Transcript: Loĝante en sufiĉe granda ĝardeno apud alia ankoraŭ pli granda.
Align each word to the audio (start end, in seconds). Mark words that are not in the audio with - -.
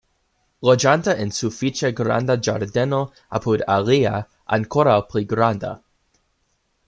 Loĝante 0.67 1.13
en 1.25 1.33
sufiĉe 1.39 1.91
granda 1.99 2.37
ĝardeno 2.47 3.01
apud 3.39 3.63
alia 3.75 4.15
ankoraŭ 4.59 4.99
pli 5.11 5.25
granda. 5.35 5.75